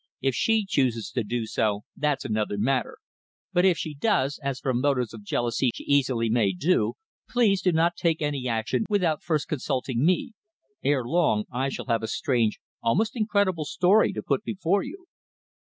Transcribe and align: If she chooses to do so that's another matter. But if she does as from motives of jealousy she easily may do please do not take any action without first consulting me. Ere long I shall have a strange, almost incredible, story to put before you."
If 0.19 0.33
she 0.33 0.65
chooses 0.67 1.11
to 1.11 1.23
do 1.23 1.45
so 1.45 1.83
that's 1.95 2.25
another 2.25 2.57
matter. 2.57 2.97
But 3.53 3.65
if 3.65 3.77
she 3.77 3.93
does 3.93 4.39
as 4.43 4.59
from 4.59 4.81
motives 4.81 5.13
of 5.13 5.21
jealousy 5.21 5.69
she 5.75 5.83
easily 5.83 6.27
may 6.27 6.53
do 6.53 6.93
please 7.29 7.61
do 7.61 7.71
not 7.71 7.97
take 7.97 8.19
any 8.19 8.47
action 8.47 8.85
without 8.89 9.21
first 9.21 9.47
consulting 9.47 10.03
me. 10.03 10.31
Ere 10.83 11.03
long 11.05 11.45
I 11.51 11.69
shall 11.69 11.85
have 11.85 12.01
a 12.01 12.07
strange, 12.07 12.59
almost 12.81 13.15
incredible, 13.15 13.65
story 13.65 14.11
to 14.13 14.23
put 14.23 14.43
before 14.43 14.81
you." 14.81 15.05